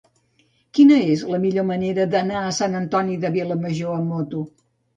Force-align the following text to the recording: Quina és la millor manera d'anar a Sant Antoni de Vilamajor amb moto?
Quina 0.77 0.97
és 1.15 1.25
la 1.33 1.39
millor 1.43 1.67
manera 1.73 2.07
d'anar 2.15 2.41
a 2.47 2.55
Sant 2.63 2.81
Antoni 2.81 3.21
de 3.27 3.35
Vilamajor 3.39 3.97
amb 4.03 4.13
moto? 4.19 4.45